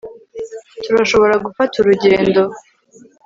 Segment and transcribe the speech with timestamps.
[0.83, 2.41] Turashobora gufata urugendo